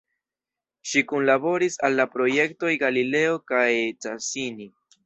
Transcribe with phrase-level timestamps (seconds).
[0.91, 3.71] Ŝi kunlaboris al la projektoj Galileo kaj
[4.07, 4.73] Cassini.